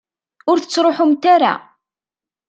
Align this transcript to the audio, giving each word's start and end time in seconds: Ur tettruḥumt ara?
Ur 0.49 0.57
tettruḥumt 0.59 1.23
ara? 1.35 1.53